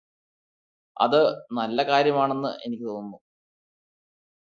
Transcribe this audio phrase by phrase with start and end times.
[0.97, 1.19] അത്
[1.53, 3.19] നല്ല കാര്യമാണെന്ന് എനിക്ക് തോന്നുന്നു